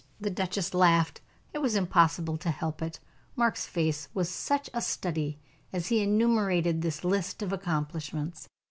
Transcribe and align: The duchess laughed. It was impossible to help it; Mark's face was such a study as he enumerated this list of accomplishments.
The 0.19 0.31
duchess 0.31 0.73
laughed. 0.73 1.21
It 1.53 1.59
was 1.59 1.75
impossible 1.75 2.35
to 2.37 2.49
help 2.49 2.81
it; 2.81 2.99
Mark's 3.35 3.67
face 3.67 4.07
was 4.15 4.29
such 4.29 4.67
a 4.73 4.81
study 4.81 5.37
as 5.71 5.89
he 5.89 6.01
enumerated 6.01 6.81
this 6.81 7.03
list 7.03 7.43
of 7.43 7.53
accomplishments. 7.53 8.49